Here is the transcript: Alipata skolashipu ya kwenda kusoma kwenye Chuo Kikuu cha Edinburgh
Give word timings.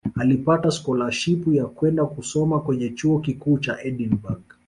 Alipata 0.15 0.71
skolashipu 0.71 1.53
ya 1.53 1.65
kwenda 1.65 2.05
kusoma 2.05 2.59
kwenye 2.61 2.89
Chuo 2.89 3.19
Kikuu 3.19 3.59
cha 3.59 3.83
Edinburgh 3.83 4.41